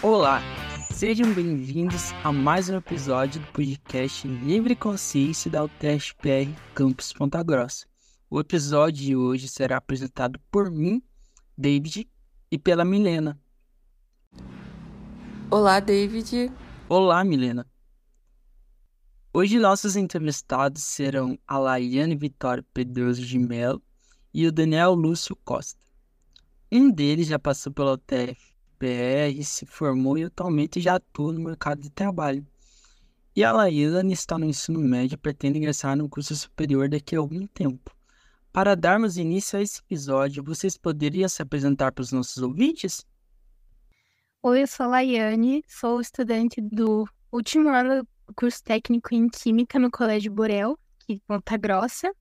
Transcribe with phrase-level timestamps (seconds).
[0.00, 0.40] Olá,
[0.92, 7.84] sejam bem-vindos a mais um episódio do podcast Livre Consciência da UTSPR Campus Ponta Grossa.
[8.30, 11.02] O episódio de hoje será apresentado por mim,
[11.56, 12.08] David,
[12.48, 13.40] e pela Milena.
[15.50, 16.52] Olá, David.
[16.88, 17.66] Olá, Milena.
[19.34, 23.82] Hoje nossos entrevistados serão a Laiane Vitória Pedroso de Mello
[24.32, 25.80] e o Daniel Lúcio Costa.
[26.70, 27.90] Um deles já passou pela
[28.78, 32.46] UTFPR, se formou e atualmente já atua no mercado de trabalho.
[33.34, 37.18] E a Laiane está no ensino médio e pretende ingressar no curso superior daqui a
[37.18, 37.94] algum tempo.
[38.52, 43.04] Para darmos início a esse episódio, vocês poderiam se apresentar para os nossos ouvintes?
[44.42, 49.78] Oi, eu sou a Laiane, sou estudante do último ano do curso técnico em Química
[49.78, 52.12] no Colégio Borel, aqui de Ponta Grossa.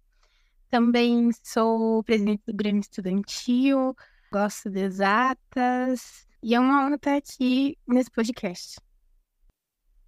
[0.69, 3.95] Também sou presidente do Grêmio Estudantil,
[4.31, 8.79] gosto de exatas, e é uma honra estar aqui nesse podcast.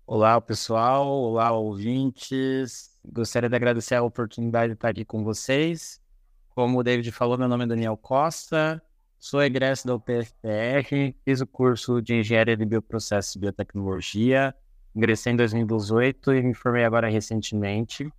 [0.05, 1.08] Olá, pessoal.
[1.08, 2.97] Olá, ouvintes.
[3.03, 6.02] Gostaria de agradecer a oportunidade de estar aqui com vocês.
[6.49, 8.81] Como o David falou, meu nome é Daniel Costa,
[9.17, 14.53] sou egresso da UPFPR, fiz o curso de Engenharia de Bioprocessos e Biotecnologia,
[14.95, 18.11] ingressei em 2018 e me formei agora recentemente.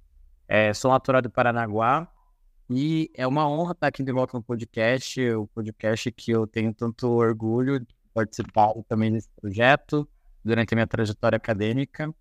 [0.49, 2.11] É, sou natural de Paranaguá
[2.69, 6.73] e é uma honra estar aqui de volta no podcast, o podcast que eu tenho
[6.73, 10.09] tanto orgulho de participar também desse projeto
[10.45, 12.13] durante a minha trajetória acadêmica.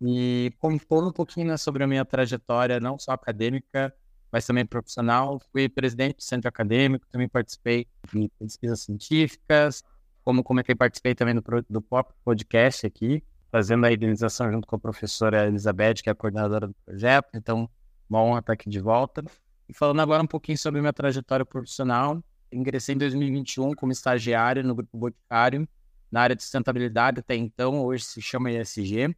[0.00, 3.94] E contando um pouquinho né, sobre a minha trajetória, não só acadêmica,
[4.30, 5.40] mas também profissional.
[5.52, 9.82] Fui presidente do centro acadêmico, também participei de pesquisas científicas,
[10.24, 11.82] como comentei, participei também do, do
[12.24, 16.74] podcast aqui, fazendo a idealização junto com a professora Elizabeth, que é a coordenadora do
[16.84, 17.28] projeto.
[17.34, 17.68] Então,
[18.08, 19.24] uma honra estar aqui de volta.
[19.68, 22.22] E falando agora um pouquinho sobre minha trajetória profissional,
[22.54, 25.68] ingressei em 2021 como estagiário no Grupo Boticário,
[26.10, 29.14] na área de sustentabilidade até então, hoje se chama ESG.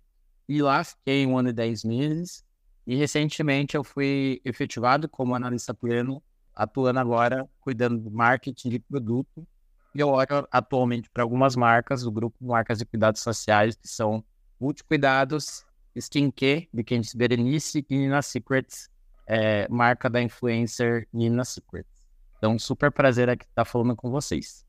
[0.48, 2.44] E lá fiquei um ano e dez meses.
[2.86, 6.22] E recentemente eu fui efetivado como analista pleno,
[6.54, 9.46] atuando agora cuidando do marketing de produto.
[9.94, 14.24] E eu olho atualmente para algumas marcas do grupo Marcas de Cuidados Sociais, que são
[14.58, 18.88] Multicuidados, Skincare, de Candice Berenice e Nina Secrets,
[19.26, 21.95] é, marca da influencer Nina Secrets.
[22.38, 24.66] Então, super prazer aqui estar falando com vocês.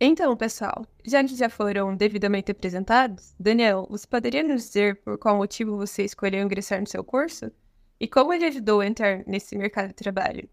[0.00, 5.36] Então, pessoal, já que já foram devidamente apresentados, Daniel, você poderia nos dizer por qual
[5.36, 7.52] motivo você escolheu ingressar no seu curso?
[8.00, 10.48] E como ele ajudou a entrar nesse mercado de trabalho?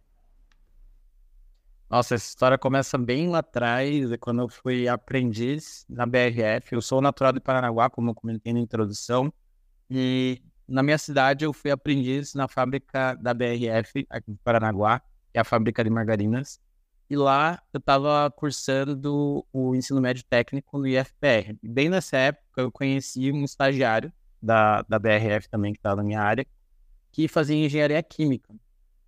[1.90, 6.74] Nossa, essa história começa bem lá atrás, quando eu fui aprendiz na BRF.
[6.74, 9.34] Eu sou natural de Paranaguá, como eu comentei na introdução,
[9.90, 15.02] e na minha cidade eu fui aprendiz na fábrica da BRF, aqui de Paranaguá,
[15.34, 16.60] é a fábrica de margarinas.
[17.10, 21.58] E lá eu estava cursando o ensino médio técnico no IFPR.
[21.64, 26.22] Bem nessa época eu conheci um estagiário da, da BRF também, que estava na minha
[26.22, 26.46] área,
[27.12, 28.54] que fazia engenharia química.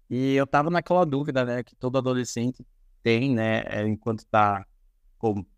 [0.09, 2.65] E eu estava naquela dúvida, né, que todo adolescente
[3.03, 4.65] tem, né, é, enquanto está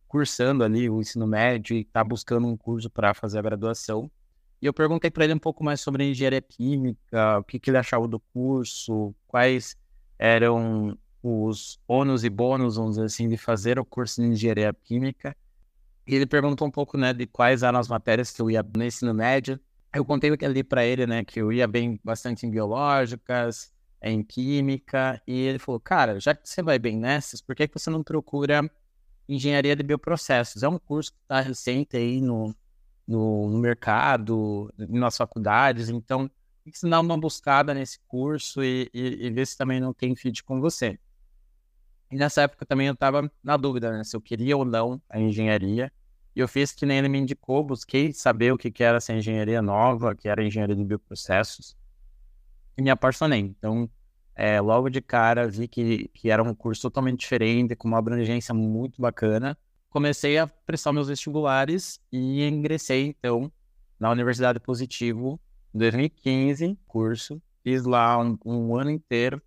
[0.08, 4.12] cursando ali o ensino médio e está buscando um curso para fazer a graduação.
[4.62, 7.78] E eu perguntei para ele um pouco mais sobre engenharia química, o que, que ele
[7.78, 9.76] achava do curso, quais
[10.18, 15.36] eram os ônus e bônus, vamos dizer assim, de fazer o curso de engenharia química.
[16.06, 18.84] E ele perguntou um pouco, né, de quais eram as matérias que eu ia no
[18.84, 19.60] ensino médio.
[19.94, 25.22] Eu contei ali para ele, né, que eu ia bem bastante em biológicas, em química,
[25.26, 28.04] e ele falou, cara, já que você vai bem nessas, por que, que você não
[28.04, 28.70] procura
[29.30, 30.62] engenharia de bioprocessos?
[30.62, 32.54] É um curso que está recente aí no,
[33.08, 36.30] no, no mercado, nas faculdades, então
[36.64, 40.16] tem que dar uma buscada nesse curso e, e, e ver se também não tem
[40.16, 40.98] fit com você.
[42.10, 45.20] E nessa época também eu estava na dúvida, né, se eu queria ou não a
[45.20, 45.92] engenharia.
[46.36, 49.14] E eu fiz que nem ele me indicou, busquei saber o que, que era essa
[49.14, 51.76] engenharia nova, que era engenharia de bioprocessos,
[52.78, 53.40] e me apaixonei.
[53.40, 53.90] Então,
[54.36, 58.54] é, logo de cara, vi que, que era um curso totalmente diferente, com uma abrangência
[58.54, 59.56] muito bacana.
[59.90, 63.52] Comecei a prestar meus vestibulares e ingressei, então,
[64.00, 65.40] na Universidade Positivo,
[65.74, 67.42] em 2015, curso.
[67.64, 69.42] Fiz lá um, um ano inteiro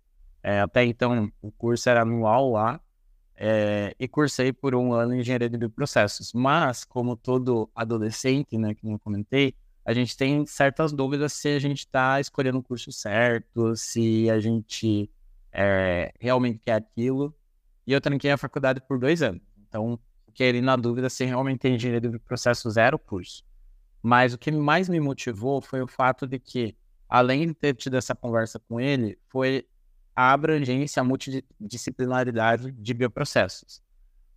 [0.47, 2.79] é, até então, o curso era anual lá,
[3.35, 6.31] é, e cursei por um ano em engenharia de bioprocessos.
[6.31, 9.53] Mas, como todo adolescente, né, que eu comentei,
[9.83, 14.39] a gente tem certas dúvidas se a gente está escolhendo o curso certo, se a
[14.39, 15.09] gente
[15.51, 17.35] é, realmente quer aquilo.
[17.85, 19.41] E eu tranquei a faculdade por dois anos.
[19.67, 23.43] Então, fiquei ali na dúvida se realmente engenharia de bioprocessos era o curso.
[24.01, 26.75] Mas o que mais me motivou foi o fato de que,
[27.09, 29.67] além de ter tido essa conversa com ele, foi
[30.15, 33.83] a abrangência, a multidisciplinaridade de bioprocessos.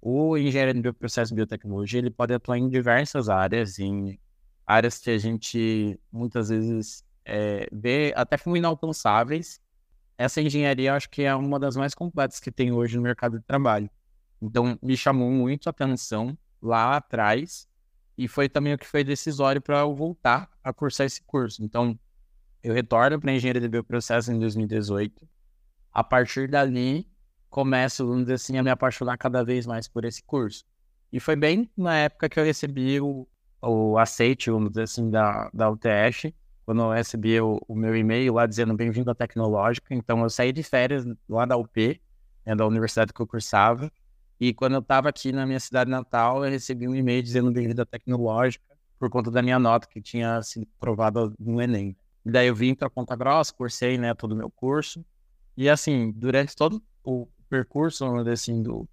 [0.03, 4.19] o engenheiro de bioprocesso e biotecnologia ele pode atuar em diversas áreas, em
[4.67, 9.61] áreas que a gente muitas vezes é, vê até como inalcançáveis.
[10.19, 13.45] Essa engenharia acho que é uma das mais completas que tem hoje no mercado de
[13.45, 13.91] trabalho.
[14.41, 17.67] Então me chamou muito a atenção lá atrás
[18.17, 21.63] e foi também o que foi decisório para eu voltar a cursar esse curso.
[21.65, 21.99] Então
[22.63, 25.27] eu retorno para engenharia de bioprocesso em 2018.
[25.93, 27.09] A partir dali
[27.49, 30.65] começo, vamos dizer assim, a me apaixonar cada vez mais por esse curso.
[31.13, 33.27] E foi bem na época que eu recebi o,
[33.61, 36.33] o aceite, vamos dizer assim, da, da UTS,
[36.65, 39.93] quando eu recebi o, o meu e-mail lá dizendo bem-vindo à Tecnológica.
[39.93, 42.01] Então, eu saí de férias lá da UP,
[42.47, 43.91] né, da universidade que eu cursava,
[44.41, 47.83] e quando eu estava aqui na minha cidade natal, eu recebi um e-mail dizendo bem-vindo
[47.83, 48.65] à Tecnológica,
[48.99, 51.95] por conta da minha nota que tinha sido provada no Enem.
[52.25, 55.05] E daí eu vim para Ponta Grossa, cursei né, todo o meu curso.
[55.57, 58.89] E assim, durante todo o percurso, assim, do,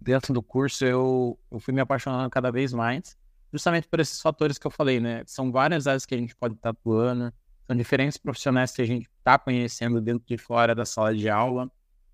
[0.00, 3.18] dentro do curso, eu, eu fui me apaixonando cada vez mais,
[3.52, 5.22] justamente por esses fatores que eu falei, né?
[5.26, 7.32] São várias áreas que a gente pode estar atuando,
[7.66, 11.70] são diferentes profissionais que a gente está conhecendo dentro e fora da sala de aula.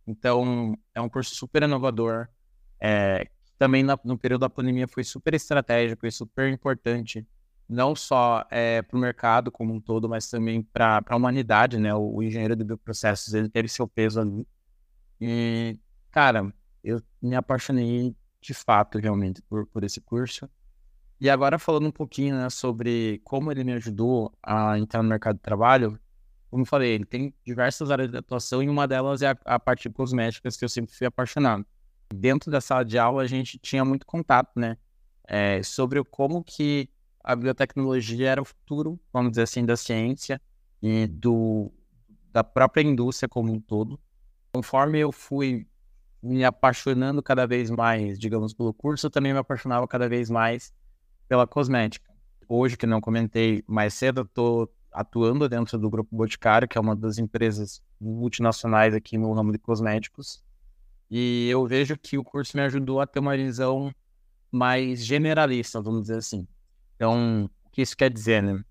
[0.07, 2.29] Então, é um curso super inovador.
[2.85, 7.25] É, também na, no período da pandemia foi super estratégico e super importante,
[7.69, 11.95] não só é, para o mercado como um todo, mas também para a humanidade, né?
[11.95, 14.45] O, o engenheiro de bioprocessos ele teve seu peso ali.
[15.21, 15.79] E,
[16.11, 16.53] cara,
[16.83, 20.51] eu me apaixonei de fato, realmente, por, por esse curso.
[21.21, 25.37] E agora falando um pouquinho né, sobre como ele me ajudou a entrar no mercado
[25.37, 25.97] de trabalho,
[26.51, 29.61] como eu falei, ele tem diversas áreas de atuação e uma delas é a, a
[29.61, 31.65] parte de cosméticas que eu sempre fui apaixonado.
[32.13, 34.77] Dentro da sala de aula a gente tinha muito contato, né,
[35.25, 36.89] é, sobre como que
[37.23, 40.41] a biotecnologia era o futuro, vamos dizer assim, da ciência
[40.83, 41.73] e do,
[42.33, 43.99] da própria indústria como um todo.
[44.53, 45.67] Conforme eu fui
[46.23, 50.73] me apaixonando cada vez mais, digamos, pelo curso, eu também me apaixonava cada vez mais
[51.29, 52.13] pela cosmética.
[52.49, 56.95] Hoje, que não comentei mais cedo, estou atuando dentro do Grupo Boticário, que é uma
[56.95, 60.43] das empresas multinacionais aqui no ramo de cosméticos.
[61.13, 63.95] E eu vejo que o curso me ajudou a ter uma visão
[64.51, 66.49] mais generalista, vamos dizer assim.
[66.97, 68.65] Então, o que isso quer dizer, né?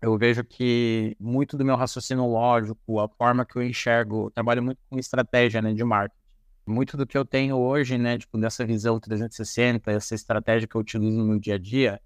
[0.00, 4.62] eu vejo que muito do meu raciocínio lógico, a forma que eu enxergo, eu trabalho
[4.62, 6.20] muito com estratégia né, de marketing.
[6.66, 10.80] Muito do que eu tenho hoje, né, tipo, dessa visão 360, essa estratégia que eu
[10.80, 12.00] utilizo no dia a dia,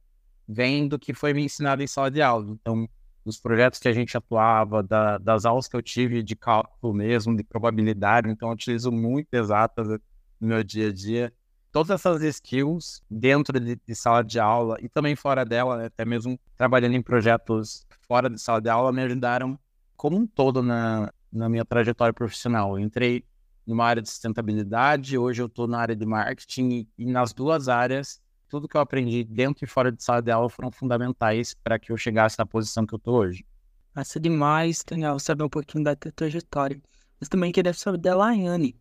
[0.47, 2.51] vem do que foi me ensinado em sala de aula.
[2.51, 2.89] Então,
[3.25, 7.37] dos projetos que a gente atuava, da, das aulas que eu tive de cálculo mesmo,
[7.37, 11.33] de probabilidade, então eu utilizo muito exatas no meu dia a dia
[11.73, 16.05] todas essas skills dentro de, de, sala de aula e também fora dela, né, até
[16.05, 19.59] mesmo trabalhando em projetos fora de sala de aula, me ajudaram
[19.97, 22.77] como um todo na, na minha trajetória profissional.
[22.77, 23.25] Eu entrei
[23.67, 28.21] numa área de sustentabilidade, hoje eu estou na área de marketing e, nas duas áreas,
[28.51, 31.93] tudo que eu aprendi dentro e fora de sala de aula foram fundamentais para que
[31.93, 33.47] eu chegasse na posição que eu estou hoje.
[33.95, 36.81] Massa demais, Daniel, saber um pouquinho da tua trajetória.
[37.19, 38.77] Mas também queria saber da Laiane.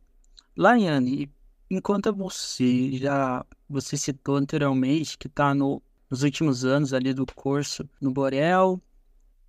[0.57, 1.31] Laiane,
[1.69, 7.87] enquanto você já você citou anteriormente que está no, nos últimos anos ali do curso
[8.01, 8.81] no Borel,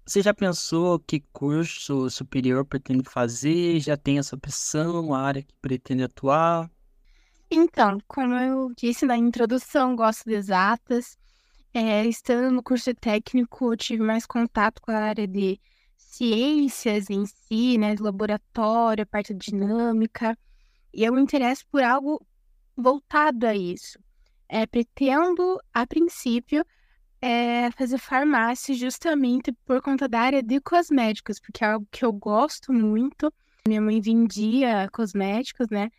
[0.04, 3.80] você já pensou que curso superior pretende fazer?
[3.80, 6.70] Já tem essa opção, a área que pretende atuar?
[7.50, 11.18] Então, como eu disse na introdução, gosto de exatas.
[11.74, 15.60] É, estando no curso técnico, tive mais contato com a área de
[15.96, 20.38] ciências em si, né, laboratório, parte dinâmica.
[20.94, 22.24] E eu me interesso por algo
[22.76, 23.98] voltado a isso.
[24.48, 26.64] É, pretendo, a princípio,
[27.20, 32.12] é, fazer farmácia justamente por conta da área de cosméticos, porque é algo que eu
[32.12, 33.32] gosto muito.
[33.66, 35.90] Minha mãe vendia cosméticos, né?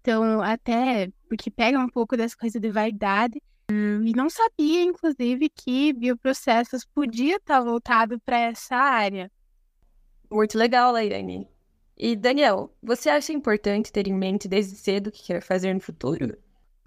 [0.00, 3.40] Então, até porque pega um pouco dessa coisa de vaidade.
[3.70, 9.30] E não sabia, inclusive, que bioprocessos podia estar voltado para essa área.
[10.28, 11.48] Muito legal, Lairane.
[11.96, 15.80] E, Daniel, você acha importante ter em mente desde cedo o que quer fazer no
[15.80, 16.36] futuro?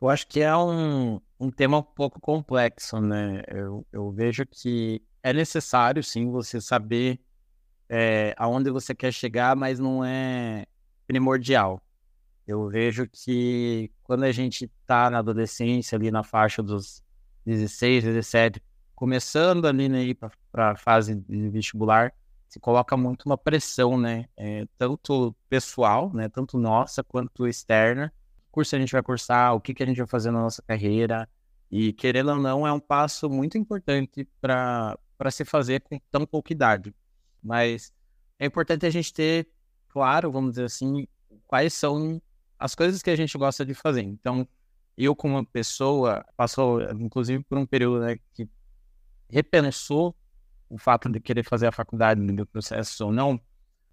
[0.01, 3.43] Eu acho que é um, um tema um pouco complexo, né?
[3.47, 7.19] Eu, eu vejo que é necessário, sim, você saber
[7.87, 10.65] é, aonde você quer chegar, mas não é
[11.07, 11.81] primordial.
[12.47, 17.01] Eu vejo que quando a gente está na adolescência, ali na faixa dos
[17.45, 18.61] 16, 17,
[18.93, 20.13] começando ali né,
[20.51, 22.13] para a fase de vestibular,
[22.47, 24.27] se coloca muito uma pressão, né?
[24.37, 26.29] É, tanto pessoal, né?
[26.29, 28.09] Tanto nossa quanto externa.
[28.09, 30.61] Que curso a gente vai cursar, o que, que a gente vai fazer na nossa
[30.61, 31.27] carreira.
[31.71, 34.95] E, querendo ou não, é um passo muito importante para
[35.31, 36.93] se fazer com tão pouca idade.
[37.41, 37.91] Mas
[38.37, 39.47] é importante a gente ter
[39.89, 41.07] claro, vamos dizer assim,
[41.47, 42.21] quais são
[42.63, 44.03] as coisas que a gente gosta de fazer.
[44.03, 44.47] Então,
[44.97, 48.47] eu como pessoa passou, inclusive, por um período né, que
[49.29, 50.15] repensou
[50.69, 53.37] o fato de querer fazer a faculdade no processo ou não,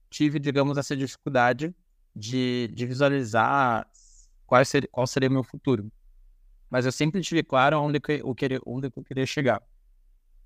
[0.09, 1.75] tive, digamos, essa dificuldade
[2.15, 3.91] de, de visualizar
[4.47, 5.91] qual seria, qual seria meu futuro.
[6.71, 9.61] Mas eu sempre tive claro onde, que, eu queria, onde eu queria chegar.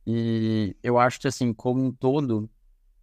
[0.07, 2.49] E eu acho que, assim, como um todo,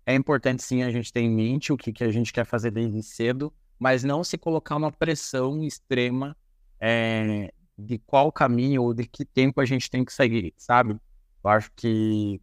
[0.04, 2.72] é importante sim a gente ter em mente o que, que a gente quer fazer
[2.72, 6.38] desde cedo, mas não se colocar uma pressão extrema
[6.80, 11.00] é, de qual caminho ou de que tempo a gente tem que seguir, sabe?
[11.44, 12.40] Eu acho que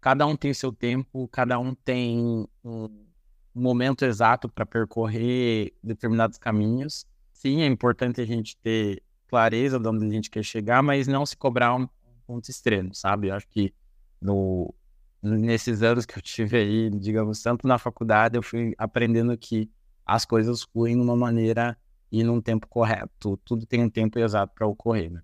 [0.00, 3.06] cada um tem seu tempo, cada um tem um
[3.54, 7.04] momento exato para percorrer determinados caminhos.
[7.34, 11.26] Sim, é importante a gente ter clareza de onde a gente quer chegar, mas não
[11.26, 11.86] se cobrar um
[12.26, 13.28] ponto extremo, sabe?
[13.28, 13.74] Eu acho que
[14.18, 14.74] no,
[15.20, 19.70] nesses anos que eu tive aí, digamos, tanto na faculdade, eu fui aprendendo que
[20.06, 21.76] as coisas fluem de uma maneira
[22.10, 23.36] e num tempo correto.
[23.44, 25.22] Tudo tem um tempo exato para ocorrer, né?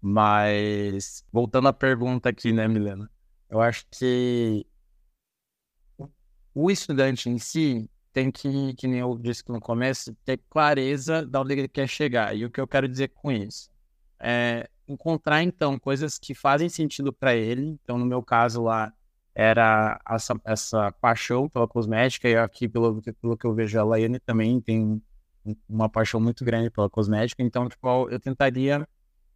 [0.00, 3.10] Mas, voltando à pergunta aqui, né, Milena?
[3.50, 4.66] Eu acho que
[6.54, 11.38] o estudante em si tem que, que nem eu disse no começo, ter clareza de
[11.38, 12.36] onde ele quer chegar.
[12.36, 13.70] E o que eu quero dizer com isso?
[14.18, 17.78] É encontrar, então, coisas que fazem sentido para ele.
[17.82, 18.92] Então, no meu caso lá,
[19.34, 24.18] era essa, essa paixão pela cosmética, e aqui, pelo, pelo que eu vejo, a Laiane
[24.20, 25.02] também tem
[25.68, 28.86] uma paixão muito grande pela cosmética, então, tipo, eu tentaria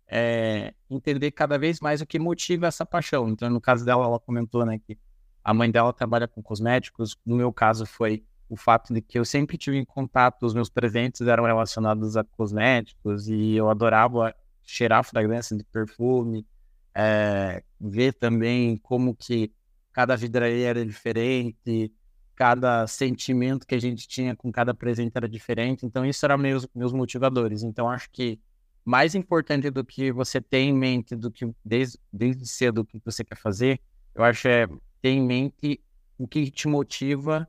[0.07, 3.29] é, entender cada vez mais o que motiva essa paixão.
[3.29, 4.99] Então, no caso dela, ela comentou, né, que
[5.43, 9.25] a mãe dela trabalha com cosméticos, no meu caso foi o fato de que eu
[9.25, 15.03] sempre tive em contato, os meus presentes eram relacionados a cosméticos, e eu adorava cheirar
[15.05, 16.47] fragrância de perfume,
[16.95, 19.53] é, ver também como que
[19.97, 21.91] cada vidraria era diferente,
[22.35, 25.87] cada sentimento que a gente tinha com cada presente era diferente.
[25.87, 27.63] Então, isso eram meus, meus motivadores.
[27.63, 28.39] Então, acho que
[28.85, 33.01] mais importante do que você ter em mente, do que desde, desde cedo o que
[33.03, 33.81] você quer fazer,
[34.15, 34.67] eu acho é
[35.01, 35.81] ter em mente
[36.19, 37.49] o que te motiva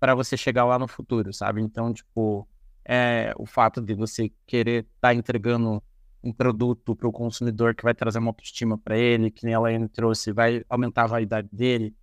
[0.00, 1.60] para você chegar lá no futuro, sabe?
[1.60, 2.48] Então, tipo,
[2.86, 5.82] é o fato de você querer estar tá entregando
[6.22, 9.68] um produto para o consumidor que vai trazer uma autoestima para ele, que nem ela
[9.88, 11.94] trouxe, vai aumentar a vaidade dele.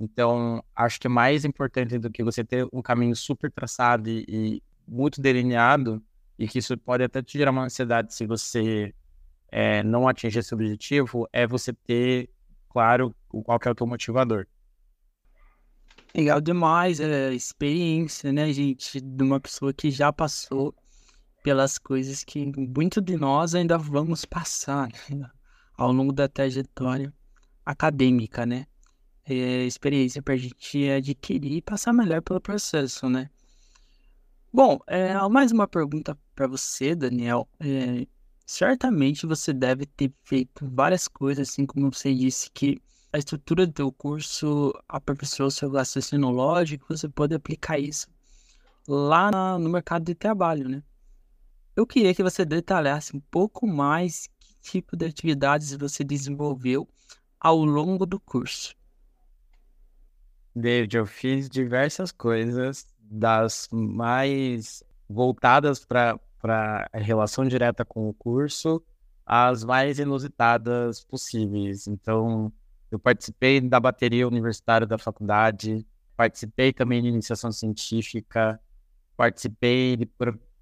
[0.00, 4.24] Então, acho que é mais importante do que você ter um caminho super traçado e,
[4.28, 6.02] e muito delineado,
[6.38, 8.94] e que isso pode até te gerar uma ansiedade se você
[9.50, 12.30] é, não atingir esse objetivo, é você ter
[12.68, 14.46] claro qual que é o teu motivador.
[16.14, 20.74] Legal demais, é experiência, né, gente, de uma pessoa que já passou
[21.42, 25.30] pelas coisas que muito de nós ainda vamos passar né?
[25.76, 27.12] ao longo da trajetória
[27.64, 28.66] acadêmica, né?
[29.24, 33.28] É experiência para a gente adquirir e passar melhor pelo processo, né?
[34.50, 37.46] Bom, é, mais uma pergunta para você, Daniel.
[37.60, 38.06] É,
[38.46, 42.80] certamente você deve ter feito várias coisas, assim como você disse que
[43.12, 48.06] a estrutura do teu curso aperfeiçoou seu raciocínio lógico, você pode aplicar isso
[48.86, 50.82] lá no mercado de trabalho, né?
[51.78, 56.88] Eu queria que você detalhasse um pouco mais que tipo de atividades você desenvolveu
[57.38, 58.74] ao longo do curso.
[60.52, 66.18] David, eu fiz diversas coisas, das mais voltadas para
[66.92, 68.82] a relação direta com o curso,
[69.24, 71.86] as mais inusitadas possíveis.
[71.86, 72.52] Então,
[72.90, 78.60] eu participei da bateria universitária da faculdade, participei também de iniciação científica,
[79.16, 80.06] participei de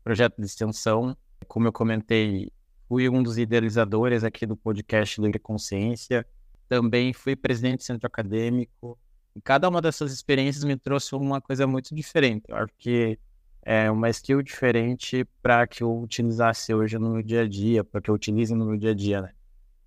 [0.06, 1.16] projeto de extensão.
[1.48, 2.52] Como eu comentei,
[2.88, 6.24] fui um dos idealizadores aqui do podcast Livre Consciência.
[6.68, 8.96] Também fui presidente do centro acadêmico.
[9.34, 12.44] E cada uma dessas experiências me trouxe uma coisa muito diferente.
[12.46, 13.18] Eu acho que
[13.62, 18.00] é uma skill diferente para que eu utilizasse hoje no meu dia a dia, para
[18.00, 19.32] que eu utilize no meu dia a dia, né?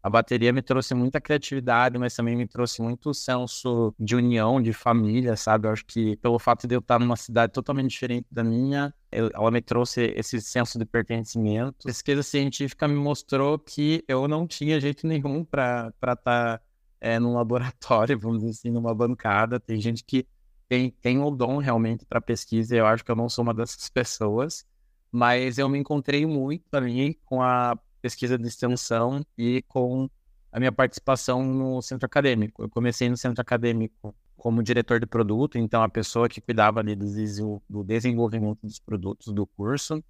[0.04, 4.74] A bateria me trouxe muita criatividade, mas também me trouxe muito senso de união, de
[4.74, 5.66] família, sabe?
[5.66, 9.50] Eu acho que pelo fato de eu estar numa cidade totalmente diferente da minha, ela
[9.52, 11.78] me trouxe esse senso de pertencimento.
[11.84, 16.62] A pesquisa científica me mostrou que eu não tinha jeito nenhum para estar tá,
[17.02, 19.60] é, num laboratório, vamos dizer assim, numa bancada.
[19.60, 20.28] Tem gente que
[20.68, 23.90] tem, tem o dom realmente para pesquisa, eu acho que eu não sou uma dessas
[23.90, 24.66] pessoas,
[25.12, 30.08] mas eu me encontrei muito ali com a pesquisa de extensão e com
[30.52, 32.64] a minha participação no centro acadêmico.
[32.64, 36.96] Eu comecei no centro acadêmico como diretor de produto, então a pessoa que cuidava ali
[36.96, 40.04] do desenvolvimento dos produtos do curso,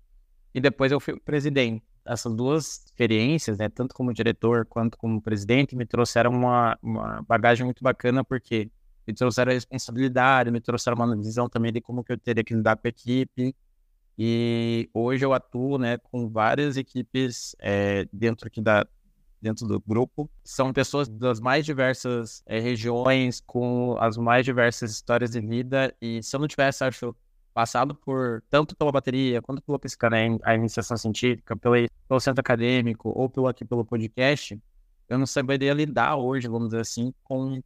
[0.54, 1.84] e depois eu fui presidente.
[2.06, 7.66] Essas duas experiências, né, tanto como diretor quanto como presidente, me trouxeram uma, uma bagagem
[7.66, 8.72] muito bacana, porque
[9.08, 12.78] me trouxeram responsabilidade, me trouxeram uma visão também de como que eu teria que lidar
[12.78, 13.56] com a equipe,
[14.18, 18.86] E hoje eu atuo né, com várias equipes é, dentro aqui da,
[19.42, 20.30] dentro do grupo.
[20.44, 25.96] São pessoas das mais diversas é, regiões, com as mais diversas histórias de vida.
[26.02, 27.16] E se eu não tivesse, acho,
[27.54, 31.76] passado por tanto pela bateria, quanto pela pesca, né, a iniciação científica, pelo,
[32.08, 34.60] pelo centro acadêmico ou pelo aqui pelo podcast,
[35.10, 37.62] eu não saberia lidar hoje, vamos dizer assim, com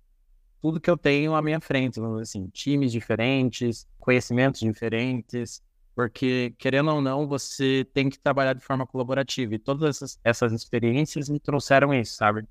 [0.61, 5.61] tudo que eu tenho à minha frente, vamos dizer assim, times diferentes, conhecimentos diferentes,
[5.95, 9.55] porque, querendo ou não, você tem que trabalhar de forma colaborativa.
[9.55, 12.47] E todas essas, essas experiências me trouxeram isso, sabe?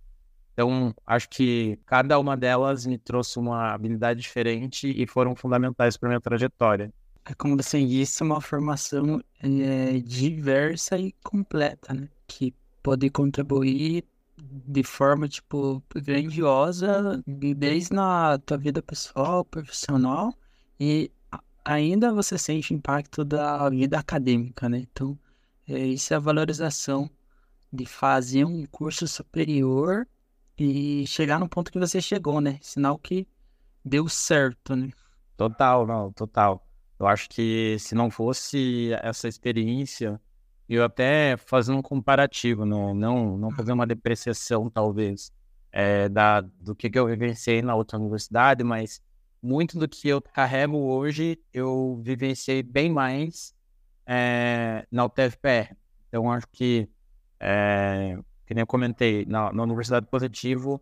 [0.53, 6.09] Então, acho que cada uma delas me trouxe uma habilidade diferente e foram fundamentais para
[6.09, 6.93] minha trajetória.
[7.25, 12.09] É como você disse, uma formação é, diversa e completa, né?
[12.27, 14.05] Que pode contribuir
[14.43, 20.35] de forma, tipo, grandiosa, desde na tua vida pessoal, profissional,
[20.81, 21.11] e
[21.65, 24.79] ainda você sente o impacto da vida acadêmica, né?
[24.91, 25.19] Então,
[25.69, 27.11] é, isso é a valorização
[27.73, 30.07] de fazer um curso superior
[30.59, 32.59] e chegar no ponto que você chegou, né?
[32.61, 33.27] Sinal que
[33.85, 34.91] deu certo, né?
[35.37, 36.67] Total, não, total.
[36.99, 40.21] Eu acho que se não fosse essa experiência,
[40.69, 45.33] eu até fazer um comparativo, não, não, não fazer uma depreciação, talvez,
[45.73, 49.01] é, da, do que, que eu vivenciei na outra universidade, mas
[49.43, 53.53] muito do que eu carrego hoje, eu vivenciei bem mais
[54.07, 55.77] é, na UTFPR.
[56.09, 56.89] Então, acho que,
[57.41, 60.81] é, que nem eu comentei, na, na Universidade Positivo,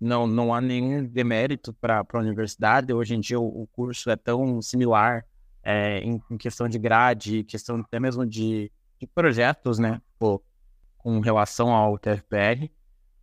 [0.00, 2.92] não, não há nenhum demérito para a universidade.
[2.92, 5.24] Hoje em dia, o, o curso é tão similar
[5.62, 8.70] é, em, em, questão de grade, questão até mesmo de,
[9.00, 10.40] de projetos, né, Pô,
[10.96, 12.70] com relação ao UTFPR,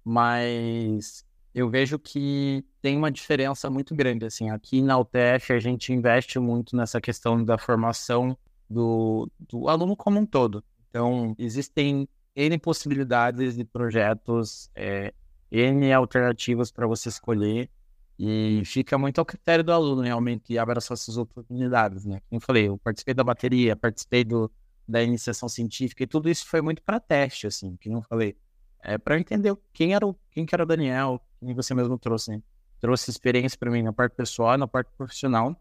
[0.04, 4.26] mas eu vejo que tem uma diferença muito grande.
[4.26, 8.38] Assim, aqui na UTF a gente investe muito nessa questão da formação
[8.70, 10.64] do, do aluno como um todo.
[10.90, 15.14] Então, existem N possibilidades de projetos, é,
[15.52, 17.70] N alternativas para você escolher,
[18.18, 22.22] e fica muito ao critério do aluno realmente abraçar essas oportunidades, né?
[22.30, 24.52] Como eu falei, eu participei da bateria, participei do,
[24.88, 28.36] da iniciação científica, e tudo isso foi muito para teste, assim, que não falei.
[28.82, 32.32] É para entender quem era o, quem que era o Daniel, quem você mesmo trouxe,
[32.32, 32.42] né?
[32.80, 35.56] Trouxe experiência para mim na parte pessoal, na parte profissional.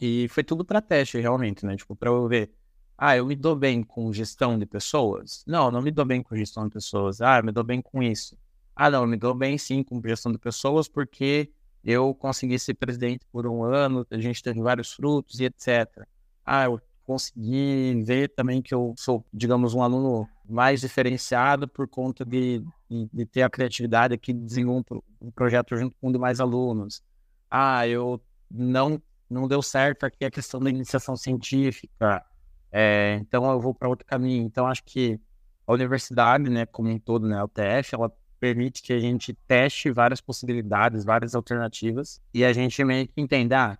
[0.00, 1.76] E foi tudo para teste, realmente, né?
[1.76, 2.50] Tipo, para eu ver.
[2.96, 5.44] Ah, eu me dou bem com gestão de pessoas?
[5.46, 7.20] Não, não me dou bem com gestão de pessoas.
[7.20, 8.36] Ah, eu me dou bem com isso.
[8.74, 11.50] Ah, não, eu me dou bem sim com gestão de pessoas porque
[11.84, 16.06] eu consegui ser presidente por um ano, a gente teve vários frutos e etc.
[16.44, 22.24] Ah, eu consegui ver também que eu sou, digamos, um aluno mais diferenciado por conta
[22.24, 24.82] de, de, de ter a criatividade aqui de um,
[25.20, 27.02] um projeto junto com mais alunos.
[27.50, 32.22] Ah, eu não não deu certo aqui a questão da iniciação científica,
[32.70, 34.44] é, então eu vou para outro caminho.
[34.44, 35.18] Então acho que
[35.66, 39.90] a universidade, né, como um todo, né, a UTF, ela permite que a gente teste
[39.90, 43.78] várias possibilidades, várias alternativas e a gente meio que entenda, ah,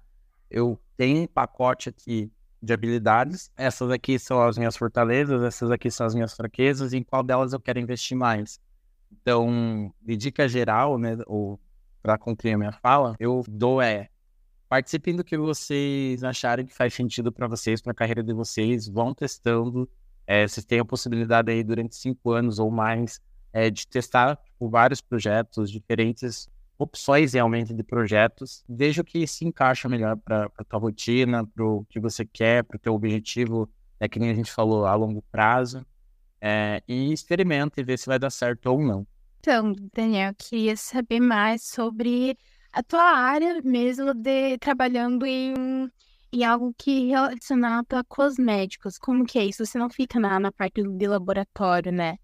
[0.50, 2.30] eu tenho um pacote aqui
[2.62, 3.50] de habilidades.
[3.56, 7.22] Essas aqui são as minhas fortalezas, essas aqui são as minhas fraquezas, e em qual
[7.22, 8.60] delas eu quero investir mais.
[9.10, 11.60] Então, de dica geral, né, ou
[12.02, 14.08] para concluir a minha fala, eu dou é
[14.68, 18.88] participem do que vocês acharem que faz sentido para vocês, para a carreira de vocês,
[18.88, 19.86] vão testando.
[20.26, 23.20] É, vocês têm a possibilidade aí durante cinco anos ou mais
[23.52, 26.48] é, de testar tipo, vários projetos diferentes
[26.78, 28.64] opções realmente de projetos.
[28.68, 32.64] Veja o que se encaixa melhor para a tua rotina, para o que você quer,
[32.64, 33.68] para o teu objetivo,
[34.00, 35.84] é que nem a gente falou, a longo prazo.
[36.40, 39.06] É, e experimenta e vê se vai dar certo ou não.
[39.38, 42.36] Então, Daniel, eu queria saber mais sobre
[42.72, 45.54] a tua área mesmo de trabalhando em,
[46.32, 48.98] em algo que relacionado a cosméticos.
[48.98, 49.64] Como que é isso?
[49.64, 52.18] Você não fica na, na parte de laboratório, né?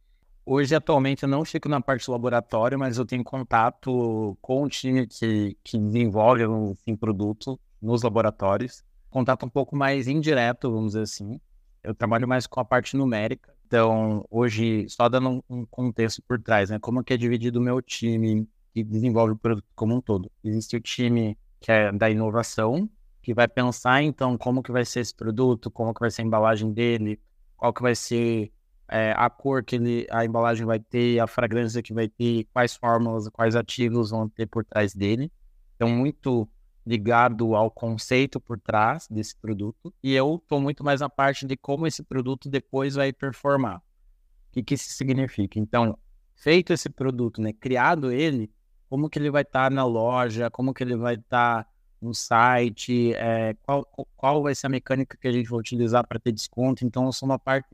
[0.50, 4.68] Hoje, atualmente, eu não fico na parte do laboratório, mas eu tenho contato com o
[4.70, 6.42] time que, que desenvolve
[6.86, 8.82] fim produto nos laboratórios.
[9.10, 11.38] Contato um pouco mais indireto, vamos dizer assim.
[11.84, 13.54] Eu trabalho mais com a parte numérica.
[13.66, 16.78] Então, hoje, só dando um contexto por trás, né?
[16.78, 20.32] Como que é dividido o meu time que desenvolve o produto como um todo.
[20.42, 22.88] Existe o time que é da inovação,
[23.20, 26.24] que vai pensar, então, como que vai ser esse produto, como que vai ser a
[26.24, 27.20] embalagem dele,
[27.54, 28.50] qual que vai ser
[28.88, 32.74] é, a cor que ele, a embalagem vai ter, a fragrância que vai ter, quais
[32.74, 35.30] fórmulas, quais ativos vão ter por trás dele.
[35.76, 36.48] Então, muito
[36.84, 39.92] ligado ao conceito por trás desse produto.
[40.02, 43.76] E eu estou muito mais na parte de como esse produto depois vai performar.
[43.76, 45.58] O que, que isso significa?
[45.58, 45.98] Então,
[46.34, 48.50] feito esse produto, né, criado ele,
[48.88, 51.70] como que ele vai estar tá na loja, como que ele vai estar tá,
[52.00, 53.84] um site, é, qual,
[54.16, 56.86] qual vai ser a mecânica que a gente vai utilizar para ter desconto.
[56.86, 57.68] Então, eu sou uma parte,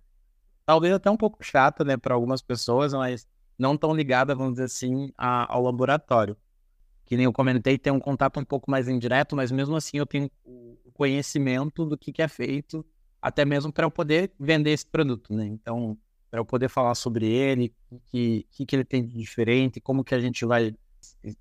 [0.67, 3.27] talvez até um pouco chata, né, para algumas pessoas, mas
[3.59, 6.37] não tão ligada, vamos dizer assim, a, ao laboratório.
[7.05, 10.07] Que nem eu comentei, tem um contato um pouco mais indireto, mas mesmo assim eu
[10.07, 12.85] tenho o conhecimento do que, que é feito,
[13.21, 15.47] até mesmo para eu poder vender esse produto, né?
[15.47, 15.99] Então,
[16.31, 20.03] para eu poder falar sobre ele, o que, que, que ele tem de diferente, como
[20.03, 20.75] que a gente vai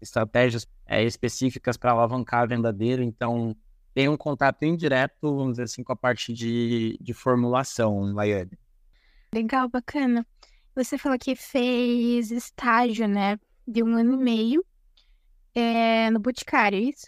[0.01, 3.03] estratégias é, específicas para alavancar a venda dele.
[3.03, 3.55] Então,
[3.93, 8.57] tem um contato indireto, vamos dizer assim, com a parte de, de formulação, Laiane.
[9.33, 10.25] Legal, bacana.
[10.75, 14.65] Você falou que fez estágio, né, de um ano e meio
[15.55, 17.07] é, no Boticário, é isso?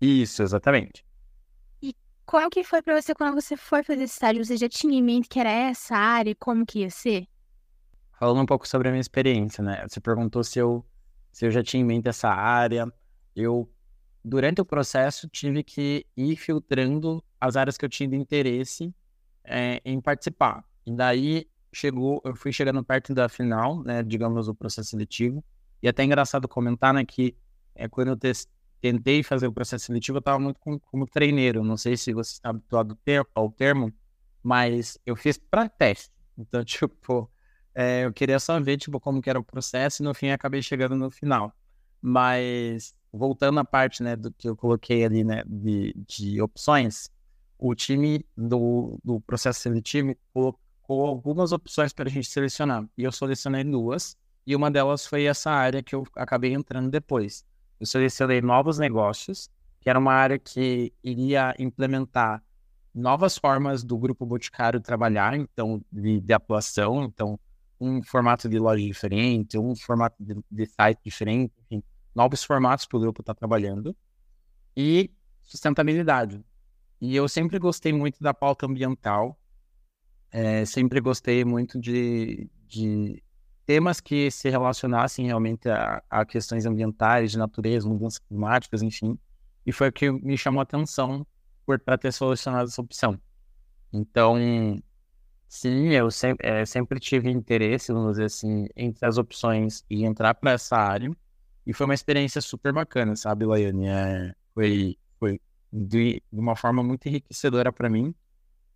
[0.00, 1.04] Isso, exatamente.
[1.82, 4.44] E qual que foi para você quando você foi fazer esse estágio?
[4.44, 7.28] Você já tinha em mente que era essa área e como que ia ser?
[8.18, 9.86] Falando um pouco sobre a minha experiência, né?
[9.88, 10.84] Você perguntou se eu
[11.32, 12.92] se eu já tinha em mente essa área.
[13.36, 13.70] Eu,
[14.24, 18.92] durante o processo, tive que ir filtrando as áreas que eu tinha de interesse
[19.44, 20.64] é, em participar.
[20.86, 25.44] E daí chegou, eu fui chegando perto da final, né, digamos, do processo seletivo.
[25.82, 27.36] E até é engraçado comentar, né, que
[27.74, 28.32] é, quando eu
[28.80, 31.62] tentei fazer o processo seletivo, eu estava muito como, como, treineiro.
[31.62, 32.98] Não sei se você está habituado
[33.34, 33.92] ao termo,
[34.42, 36.10] mas eu fiz para teste.
[36.36, 37.30] Então, tipo,
[37.74, 40.62] é, eu queria só ver, tipo, como que era o processo e no fim acabei
[40.62, 41.54] chegando no final.
[42.02, 47.10] Mas, voltando à parte, né, do que eu coloquei ali, né, de, de opções,
[47.58, 50.60] o time do, do processo seletivo colocou
[50.92, 52.84] algumas opções para a gente selecionar.
[52.96, 57.44] E eu selecionei duas, e uma delas foi essa área que eu acabei entrando depois.
[57.78, 59.50] Eu selecionei novos negócios,
[59.80, 62.42] que era uma área que iria implementar
[62.94, 67.38] novas formas do grupo Boticário trabalhar, então, de, de atuação, então,
[67.80, 71.82] um formato de loja diferente, um formato de, de site diferente, enfim,
[72.14, 73.96] novos formatos para o grupo estar tá trabalhando.
[74.76, 75.10] E
[75.42, 76.44] sustentabilidade.
[77.00, 79.39] E eu sempre gostei muito da pauta ambiental,
[80.30, 83.22] é, sempre gostei muito de, de
[83.66, 89.18] temas que se relacionassem realmente a, a questões ambientais, de natureza, mudanças climáticas, enfim.
[89.66, 91.26] E foi o que me chamou a atenção
[91.84, 93.20] para ter solucionado essa opção.
[93.92, 94.36] Então,
[95.50, 100.32] Sim, eu sempre, é, sempre tive interesse, vamos dizer assim, entre as opções e entrar
[100.34, 101.10] para essa área.
[101.66, 103.88] E foi uma experiência super bacana, sabe, Laiane?
[103.88, 105.40] É, foi foi
[105.72, 108.14] de, de uma forma muito enriquecedora para mim,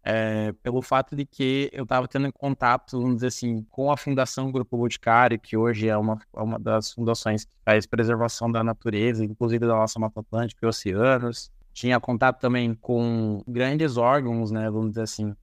[0.05, 4.53] é, pelo fato de que eu estava tendo contato, vamos dizer assim, com a Fundação
[4.53, 9.25] Grupo Boticário, que hoje é uma, é uma das fundações que faz preservação da natureza,
[9.25, 11.51] inclusive da nossa Mata Atlântica e oceanos.
[11.73, 15.35] Tinha contato também com grandes órgãos, né, vamos dizer assim,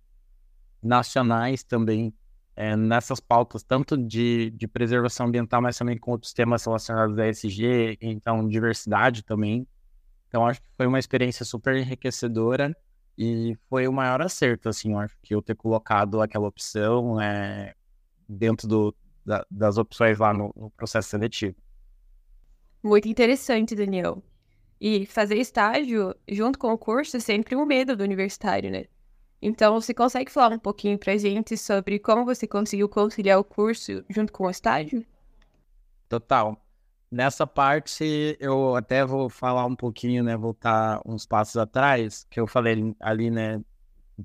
[0.82, 2.14] nacionais também
[2.56, 7.28] é, nessas pautas, tanto de, de preservação ambiental, mas também com outros temas relacionados à
[7.28, 9.68] ESG, então diversidade também.
[10.28, 12.76] Então acho que foi uma experiência super enriquecedora
[13.18, 17.76] e foi o maior acerto, assim, eu acho que eu ter colocado aquela opção é,
[18.28, 18.96] dentro do,
[19.26, 21.56] da, das opções lá no, no processo seletivo.
[22.84, 24.24] Muito interessante, Daniel.
[24.80, 28.86] E fazer estágio junto com o curso é sempre um medo do universitário, né?
[29.42, 34.04] Então, você consegue falar um pouquinho pra gente sobre como você conseguiu conciliar o curso
[34.10, 35.06] junto com o estágio?
[36.10, 36.60] Total.
[37.12, 40.38] Nessa parte, eu até vou falar um pouquinho, né?
[40.38, 43.62] Voltar uns passos atrás, que eu falei ali, né?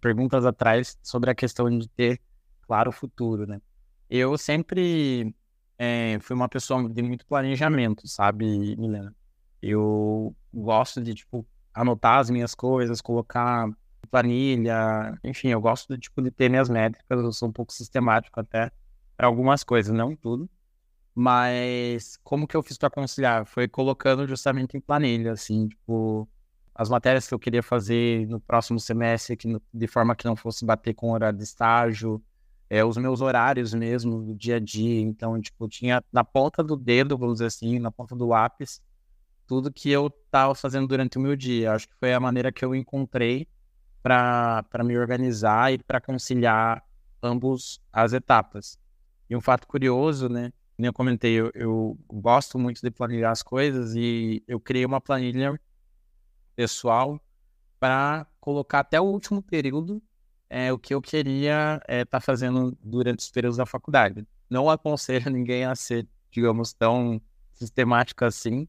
[0.00, 2.20] Perguntas atrás sobre a questão de ter,
[2.62, 3.60] claro, o futuro, né?
[4.08, 5.34] Eu sempre
[5.76, 9.12] é, fui uma pessoa de muito planejamento, sabe, Milena?
[9.60, 11.44] Eu gosto de, tipo,
[11.74, 13.68] anotar as minhas coisas, colocar
[14.10, 18.38] planilha, enfim, eu gosto de, tipo, de ter minhas métricas, eu sou um pouco sistemático
[18.38, 18.70] até
[19.16, 20.48] para algumas coisas, não tudo.
[21.18, 23.46] Mas como que eu fiz para conciliar?
[23.46, 26.28] Foi colocando justamente em planilha, assim, tipo,
[26.74, 30.62] as matérias que eu queria fazer no próximo semestre, que, de forma que não fosse
[30.66, 32.22] bater com o horário de estágio,
[32.68, 35.00] é, os meus horários mesmo, do dia a dia.
[35.00, 38.82] Então, tipo, tinha na ponta do dedo, vamos dizer assim, na ponta do lápis,
[39.46, 41.72] tudo que eu estava fazendo durante o meu dia.
[41.72, 43.48] Acho que foi a maneira que eu encontrei
[44.02, 46.84] para me organizar e para conciliar
[47.22, 48.78] ambos as etapas.
[49.30, 50.52] E um fato curioso, né?
[50.76, 55.00] Como eu comentei, eu, eu gosto muito de planilhar as coisas e eu criei uma
[55.00, 55.58] planilha
[56.54, 57.20] pessoal
[57.80, 60.02] para colocar até o último período
[60.48, 64.26] é, o que eu queria estar é, tá fazendo durante os períodos da faculdade.
[64.48, 67.20] Não aconselho ninguém a ser, digamos, tão
[67.52, 68.68] sistemático assim,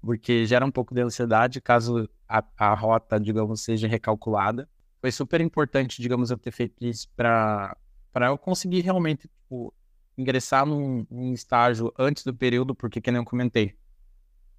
[0.00, 4.68] porque gera um pouco de ansiedade caso a, a rota, digamos, seja recalculada.
[5.00, 7.76] Foi super importante, digamos, eu ter feito isso para
[8.22, 9.74] eu conseguir realmente tipo,
[10.16, 13.74] ingressar num, num, estágio antes do período, porque, que nem eu comentei,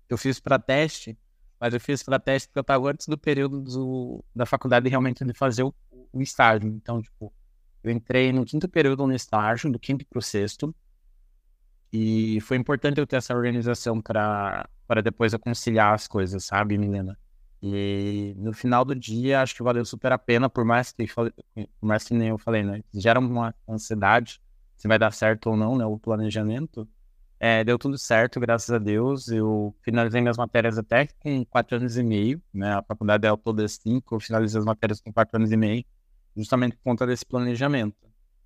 [0.10, 1.18] eu fiz para teste,
[1.60, 5.34] mas eu fiz estratégia porque eu estava antes do período do, da faculdade realmente de
[5.34, 5.74] fazer o,
[6.12, 6.68] o estágio.
[6.68, 7.34] Então, tipo,
[7.84, 10.76] eu entrei no quinto período no estágio, do quinto para o sexto.
[11.92, 14.68] E foi importante eu ter essa organização para
[15.04, 17.18] depois eu conciliar as coisas, sabe, Milena?
[17.62, 21.32] E no final do dia, acho que valeu super a pena, por mais que, por
[21.82, 22.84] mais que nem eu falei, né?
[22.94, 24.42] Gera uma ansiedade
[24.78, 25.86] se vai dar certo ou não, né?
[25.86, 26.88] O planejamento.
[27.40, 29.28] É, deu tudo certo, graças a Deus.
[29.28, 32.74] Eu finalizei minhas matérias até com quatro anos e meio, né?
[32.74, 35.86] A faculdade é ao todo cinco, eu finalizei as matérias com quatro anos e meio,
[36.36, 37.98] justamente por conta desse planejamento.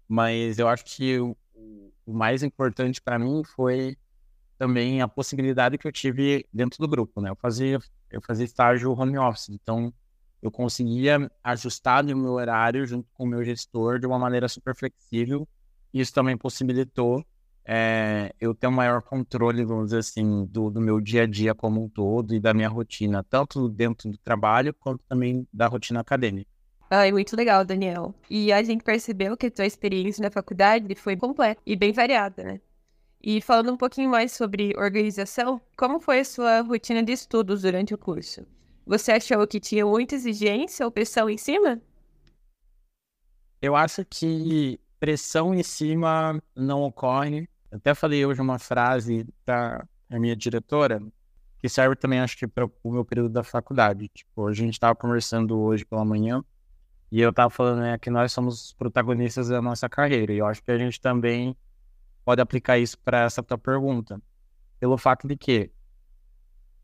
[0.07, 1.37] Mas eu acho que o,
[2.05, 3.95] o mais importante para mim foi
[4.57, 7.29] também a possibilidade que eu tive dentro do grupo, né?
[7.29, 7.79] Eu fazia,
[8.11, 9.93] eu fazia estágio home office, então
[10.41, 14.75] eu conseguia ajustar o meu horário junto com o meu gestor de uma maneira super
[14.75, 15.47] flexível.
[15.93, 17.25] Isso também possibilitou
[17.71, 21.53] é, eu ter um maior controle, vamos dizer assim, do, do, meu dia a dia
[21.53, 25.99] como um todo e da minha rotina, tanto dentro do trabalho quanto também da rotina
[25.99, 26.49] acadêmica.
[26.89, 28.15] Ai, muito legal, Daniel.
[28.27, 32.43] E a gente percebeu que a tua experiência na faculdade foi completa e bem variada,
[32.43, 32.61] né?
[33.21, 37.93] E falando um pouquinho mais sobre organização, como foi a sua rotina de estudos durante
[37.93, 38.47] o curso?
[38.87, 41.79] Você achou que tinha muita exigência ou pressão em cima?
[43.61, 50.35] Eu acho que pressão em cima não ocorre, até falei hoje uma frase da minha
[50.35, 51.01] diretora,
[51.59, 54.07] que serve também, acho que, para o meu período da faculdade.
[54.09, 56.43] Tipo, a gente estava conversando hoje pela manhã
[57.11, 60.33] e eu estava falando né, que nós somos protagonistas da nossa carreira.
[60.33, 61.55] E eu acho que a gente também
[62.23, 64.21] pode aplicar isso para essa tua pergunta.
[64.79, 65.69] Pelo fato de que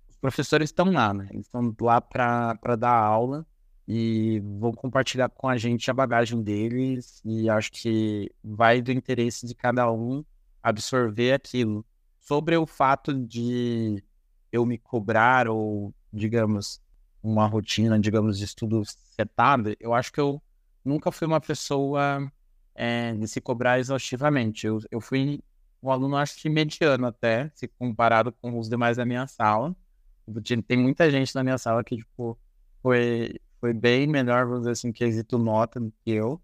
[0.10, 1.28] os professores estão lá, né?
[1.32, 3.46] Eles estão lá para dar aula
[3.88, 7.22] e vão compartilhar com a gente a bagagem deles.
[7.24, 10.24] E acho que vai do interesse de cada um
[10.62, 11.86] absorver aquilo.
[12.20, 14.04] Sobre o fato de
[14.52, 16.82] eu me cobrar ou, digamos,
[17.22, 20.42] uma rotina, digamos, de estudo setada, eu acho que eu
[20.84, 22.32] nunca fui uma pessoa
[22.74, 24.66] é, de se cobrar exaustivamente.
[24.68, 25.42] Eu, eu fui
[25.82, 29.76] um aluno, acho que mediano até, se comparado com os demais da minha sala.
[30.68, 32.38] Tem muita gente na minha sala que, tipo,
[32.82, 36.42] foi, foi bem melhor, vamos dizer assim, quesito nota do que eu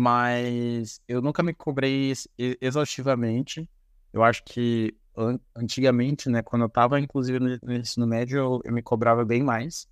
[0.00, 2.12] mas eu nunca me cobrei
[2.60, 3.68] exaustivamente.
[4.12, 8.72] Eu acho que an antigamente, né, quando eu estava inclusive no ensino médio, eu, eu,
[8.72, 9.88] me cobrava bem mais.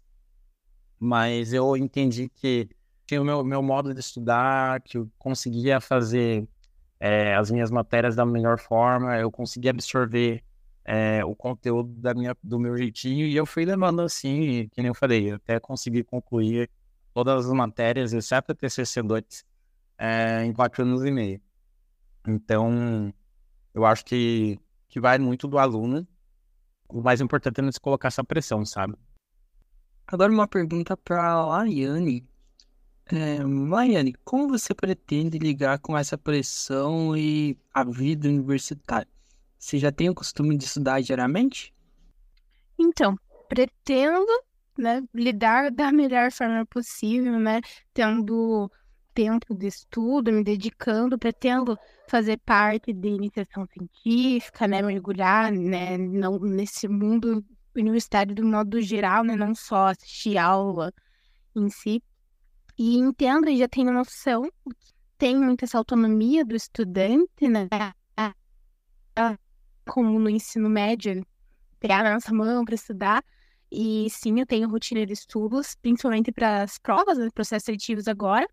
[0.97, 2.69] Mas eu entendi que
[3.05, 6.49] tinha o meu, meu modo de estudar, que eu conseguia fazer
[7.01, 10.45] é, as minhas matérias da melhor forma, eu conseguia absorver
[10.89, 14.87] é, o conteúdo da minha, do meu jeitinho, e eu fui levando assim, que nem
[14.87, 16.71] eu falei, até consegui concluir
[17.13, 19.45] todas as matérias, exceto a TCC2,
[19.99, 21.41] é, em quatro anos e meio.
[22.29, 23.13] Então,
[23.75, 26.07] eu acho que, que vai muito do aluno.
[26.89, 28.95] O mais importante é não se colocar essa pressão, sabe?
[30.07, 32.25] Agora uma pergunta para a Laiane.
[33.07, 39.16] É, Laiane, como você pretende ligar com essa pressão e a vida universitária?
[39.59, 41.75] Você já tem o costume de estudar diariamente?
[42.79, 43.17] Então,
[43.49, 44.27] pretendo
[44.79, 47.61] né, lidar da melhor forma possível, né?
[47.93, 48.71] Tendo
[49.15, 56.39] tempo de estudo, me dedicando, pretendo fazer parte de iniciação científica, né, mergulhar, né, não,
[56.39, 57.43] nesse mundo
[57.75, 60.93] universitário do modo geral, né, não só assistir aula
[61.57, 62.03] em si.
[62.79, 64.51] E entendo e já tenho noção,
[65.17, 67.69] tem muita essa autonomia do estudante, né,
[69.89, 71.25] como no ensino médio,
[71.81, 73.25] pegar na nossa mão para estudar,
[73.71, 78.47] e sim, eu tenho rotina de estudos, principalmente para as provas, né, processos seletivos agora,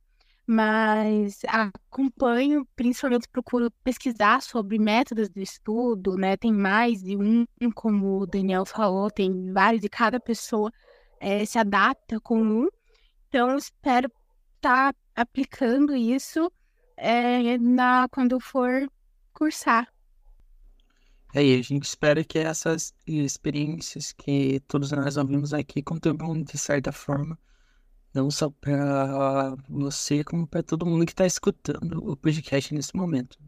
[0.46, 6.36] mas acompanho, principalmente procuro pesquisar sobre métodos de estudo, né?
[6.36, 10.72] Tem mais de um, como o Daniel falou, tem vários, e cada pessoa
[11.20, 12.68] é, se adapta com um.
[13.30, 14.12] Então, espero
[14.58, 16.52] estar tá aplicando isso
[16.98, 18.88] é, na, quando eu for
[19.34, 19.93] cursar.
[21.34, 26.58] É, e a gente espera que essas experiências que todos nós ouvimos aqui contribuam de
[26.58, 27.38] certa forma
[28.14, 33.40] não só para você, como para todo mundo que está escutando o podcast nesse momento.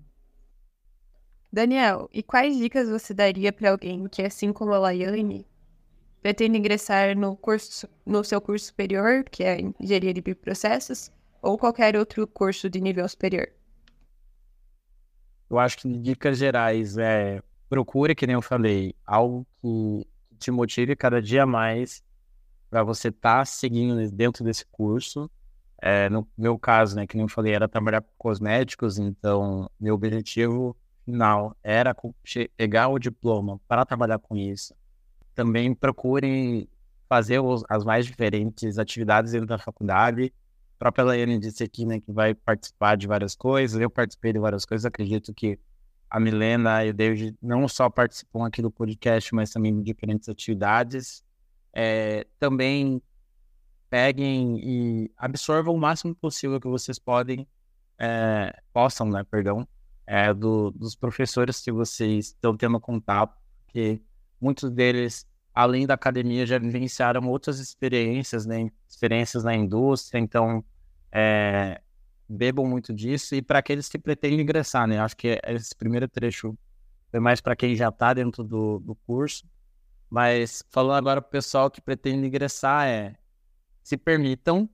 [1.54, 5.48] Daniel, e quais dicas você daria para alguém que, assim como a Laiane,
[6.22, 11.96] pretende ingressar no, curso, no seu curso superior, que é Engenharia de Bioprocessos, ou qualquer
[11.96, 13.48] outro curso de nível superior?
[15.48, 20.96] Eu acho que dicas gerais é procure, que nem eu falei, algo que te motive
[20.96, 22.04] cada dia mais
[22.70, 25.30] para você estar tá seguindo dentro desse curso.
[25.82, 29.94] É, no meu caso, né, que nem eu falei, era trabalhar com cosméticos, então meu
[29.96, 31.96] objetivo final era
[32.58, 34.74] pegar o diploma para trabalhar com isso.
[35.34, 36.68] Também procurem
[37.08, 40.34] fazer os, as mais diferentes atividades dentro da faculdade.
[40.76, 44.40] A própria Laiane disse aqui né, que vai participar de várias coisas, eu participei de
[44.40, 45.60] várias coisas, acredito que
[46.10, 50.30] a Milena e o David não só participam aqui do podcast, mas também de diferentes
[50.30, 51.24] atividades.
[51.74, 53.02] É, também
[53.90, 57.48] peguem e absorvam o máximo possível que vocês podem,
[57.98, 59.68] é, possam, né, perdão,
[60.08, 64.02] é, do, dos professores que vocês estão tendo contato, porque
[64.40, 70.64] muitos deles, além da academia, já vivenciaram outras experiências, né, experiências na indústria, então
[71.12, 71.82] é,
[72.28, 73.36] bebam muito disso.
[73.36, 76.58] E para aqueles que pretendem ingressar, né, acho que esse primeiro trecho
[77.12, 79.46] foi mais para quem já está dentro do, do curso,
[80.10, 83.16] mas falando agora para o pessoal que pretende ingressar, é
[83.84, 84.70] se permitam,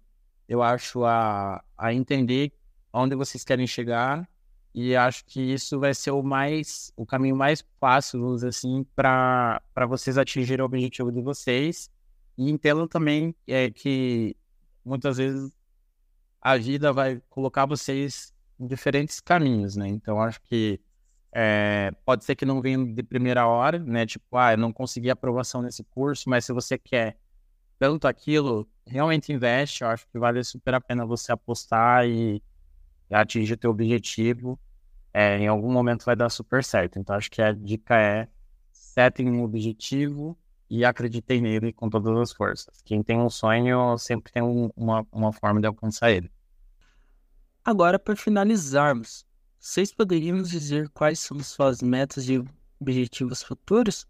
[0.48, 2.54] eu acho, a, a entender
[2.94, 4.28] onde vocês querem chegar
[4.74, 8.86] e acho que isso vai ser o mais o caminho mais fácil, vamos dizer assim,
[8.96, 11.90] para vocês atingirem o objetivo de vocês.
[12.38, 14.36] E entendam também é, que
[14.84, 15.52] muitas vezes
[16.42, 19.88] a vida vai colocar vocês em diferentes caminhos, né?
[19.88, 20.82] Então acho que
[21.34, 24.06] é, pode ser que não venha de primeira hora, né?
[24.06, 27.18] Tipo, ah, eu não consegui aprovação nesse curso, mas se você quer
[27.80, 29.84] tanto aquilo, realmente investe.
[29.84, 32.44] Eu acho que vale super a pena você apostar e
[33.10, 34.60] atingir o teu objetivo,
[35.14, 37.00] é, em algum momento vai dar super certo.
[37.00, 38.28] Então, acho que a dica é
[38.72, 40.38] setem um objetivo
[40.72, 42.82] e acreditem nele com todas as forças.
[42.86, 46.32] Quem tem um sonho sempre tem um, uma, uma forma de alcançar ele.
[47.64, 49.26] Agora, para finalizarmos,
[49.60, 52.42] vocês poderiam nos dizer quais são suas metas e
[52.80, 54.08] objetivos futuros?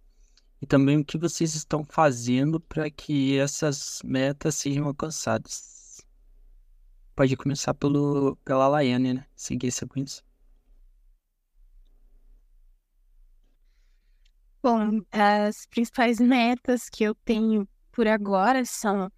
[0.61, 6.05] E também o que vocês estão fazendo para que essas metas sejam alcançadas?
[7.15, 9.25] Pode começar pelo, pela Laiane, né?
[9.35, 10.23] Seguir a sequência.
[14.63, 19.11] Bom, as principais metas que eu tenho por agora são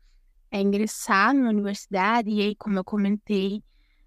[0.49, 3.61] é, ingressar na universidade e aí, como eu comentei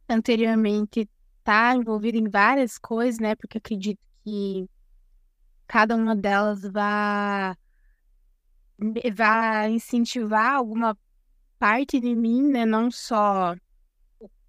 [0.09, 3.35] anteriormente, estar tá envolvido em várias coisas, né?
[3.37, 4.66] Porque acredito que
[5.66, 7.55] cada uma delas vai,
[9.14, 10.96] vai incentivar alguma
[11.59, 12.64] parte de mim, né?
[12.64, 13.55] Não só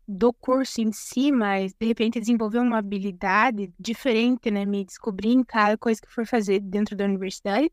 [0.07, 4.65] do curso em si, mas de repente desenvolver uma habilidade diferente, né?
[4.65, 7.71] Me descobrir em cada coisa que for fazer dentro da universidade.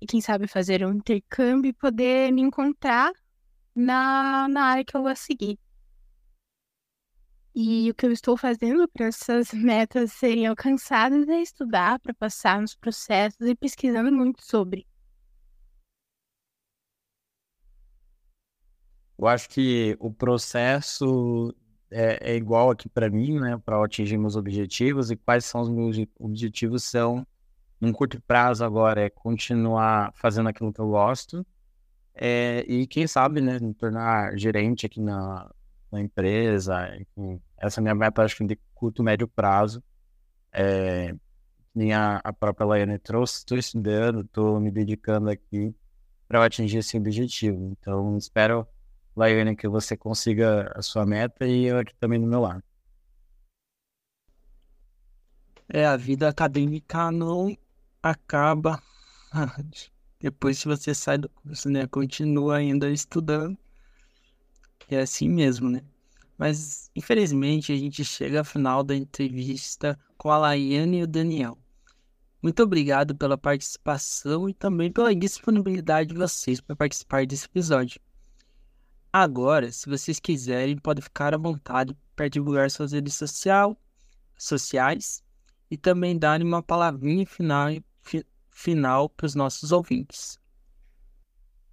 [0.00, 3.12] E quem sabe fazer um intercâmbio e poder me encontrar
[3.74, 5.58] na, na área que eu vou seguir.
[7.54, 12.60] E o que eu estou fazendo para essas metas serem alcançadas é estudar para passar
[12.60, 14.86] nos processos e pesquisando muito sobre.
[19.20, 21.54] Eu acho que o processo
[21.90, 25.10] é, é igual aqui para mim, né, para atingir meus objetivos.
[25.10, 26.84] E quais são os meus objetivos?
[26.84, 27.26] São,
[27.78, 31.46] num curto prazo agora, é continuar fazendo aquilo que eu gosto.
[32.14, 35.50] É, e quem sabe, né, me tornar gerente aqui na,
[35.92, 36.88] na empresa.
[36.96, 39.84] Enfim, essa é a minha meta, acho que de curto, médio prazo.
[40.50, 41.14] É,
[41.74, 45.74] minha, a própria Laiane trouxe, estou estudando, estou me dedicando aqui
[46.26, 47.76] para atingir esse objetivo.
[47.78, 48.66] Então, espero
[49.16, 52.62] Laiane, que você consiga a sua meta e eu aqui também do meu lado.
[55.68, 57.56] É, a vida acadêmica não
[58.02, 58.82] acaba
[60.18, 61.86] depois que você sai do curso, né?
[61.86, 63.56] Continua ainda estudando.
[64.88, 65.82] É assim mesmo, né?
[66.36, 71.56] Mas, infelizmente, a gente chega ao final da entrevista com a Laiane e o Daniel.
[72.42, 78.00] Muito obrigado pela participação e também pela disponibilidade de vocês para participar desse episódio.
[79.12, 83.76] Agora, se vocês quiserem, podem ficar à vontade para divulgar suas redes social,
[84.38, 85.20] sociais
[85.68, 87.70] e também dar uma palavrinha final,
[88.02, 90.38] fi, final para os nossos ouvintes.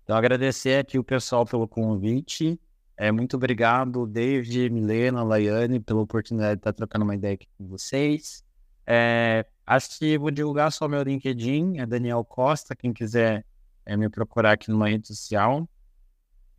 [0.04, 2.60] Então, agradecer aqui o pessoal pelo convite.
[2.95, 7.67] É, muito obrigado, David, Milena, Laiane, pela oportunidade de estar trocando uma ideia aqui com
[7.67, 8.43] vocês.
[8.84, 13.45] É, acho que vou divulgar só meu LinkedIn, é Daniel Costa, quem quiser
[13.86, 15.69] é, me procurar aqui numa rede social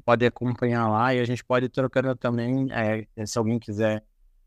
[0.09, 4.03] pode acompanhar lá e a gente pode ir trocando também, é, se alguém quiser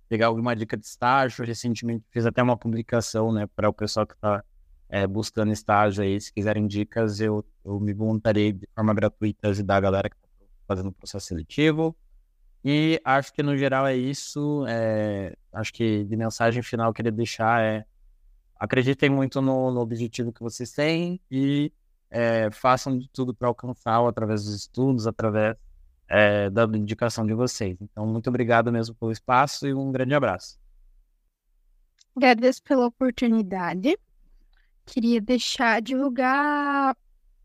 [0.09, 4.15] pegar alguma dica de estágio, recentemente fiz até uma publicação, né, para o pessoal que
[4.15, 4.43] está
[4.89, 9.75] é, buscando estágio aí, se quiserem dicas, eu, eu me voluntarei de forma gratuita ajudar
[9.75, 11.95] a galera que está fazendo o processo seletivo.
[12.65, 14.65] E acho que no geral é isso.
[14.67, 17.85] É, acho que de mensagem final eu queria deixar é
[18.59, 21.71] acreditem muito no, no objetivo que vocês têm e
[22.11, 25.55] é, façam de tudo para alcançar através dos estudos, através
[26.07, 27.77] é, da indicação de vocês.
[27.79, 30.59] Então, muito obrigado mesmo pelo espaço e um grande abraço.
[32.13, 33.97] Agradeço pela oportunidade.
[34.85, 36.95] Queria deixar divulgar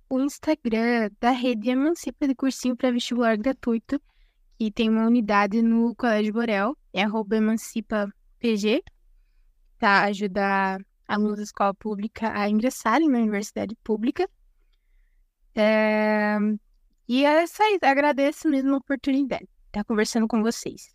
[0.09, 4.01] o Instagram da rede Emancipa de Cursinho para Vestibular Gratuito,
[4.59, 8.83] que tem uma unidade no Colégio Borel, é emancipapg,
[9.79, 10.05] tá?
[10.05, 14.29] Ajudar alunos da escola pública a ingressarem na universidade pública.
[15.57, 16.37] É...
[17.09, 20.95] E é isso aí, agradeço mesmo a oportunidade de estar conversando com vocês.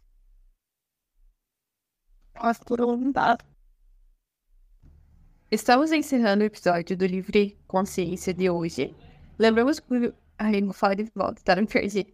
[2.36, 3.44] Nossa, por um dado.
[5.50, 8.96] Estamos encerrando o episódio do Livre Consciência de hoje.
[9.38, 10.14] Lembramos que.
[10.38, 11.56] Ai, não fala de volta, tá?
[11.56, 12.08] Não perdi.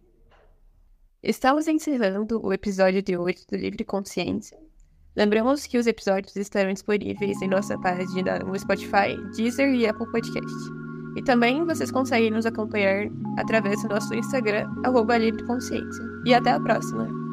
[1.22, 4.58] Estamos encerrando o episódio de hoje do Livre Consciência.
[5.16, 10.87] Lembramos que os episódios estarão disponíveis em nossa página no Spotify, Deezer e Apple Podcast.
[11.18, 15.18] E também vocês conseguem nos acompanhar através do nosso Instagram, arroba.
[16.24, 17.27] E até a próxima!